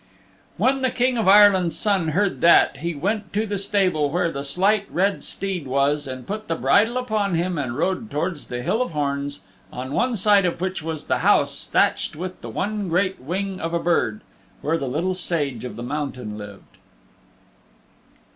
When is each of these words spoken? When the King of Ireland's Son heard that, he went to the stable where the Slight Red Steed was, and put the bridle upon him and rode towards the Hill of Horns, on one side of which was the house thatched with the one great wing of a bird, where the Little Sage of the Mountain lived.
When 0.57 0.81
the 0.81 0.89
King 0.89 1.15
of 1.19 1.27
Ireland's 1.27 1.77
Son 1.77 2.07
heard 2.07 2.41
that, 2.41 2.77
he 2.77 2.95
went 2.95 3.31
to 3.33 3.45
the 3.45 3.59
stable 3.59 4.09
where 4.09 4.31
the 4.31 4.43
Slight 4.43 4.87
Red 4.89 5.23
Steed 5.23 5.67
was, 5.67 6.07
and 6.07 6.25
put 6.25 6.47
the 6.47 6.55
bridle 6.55 6.97
upon 6.97 7.35
him 7.35 7.59
and 7.59 7.77
rode 7.77 8.09
towards 8.09 8.47
the 8.47 8.63
Hill 8.63 8.81
of 8.81 8.93
Horns, 8.93 9.41
on 9.71 9.93
one 9.93 10.15
side 10.15 10.47
of 10.47 10.59
which 10.59 10.81
was 10.81 11.03
the 11.05 11.19
house 11.19 11.67
thatched 11.67 12.15
with 12.15 12.41
the 12.41 12.49
one 12.49 12.89
great 12.89 13.19
wing 13.19 13.59
of 13.61 13.75
a 13.75 13.79
bird, 13.79 14.21
where 14.63 14.79
the 14.79 14.87
Little 14.89 15.13
Sage 15.13 15.63
of 15.63 15.75
the 15.75 15.83
Mountain 15.83 16.35
lived. 16.35 16.77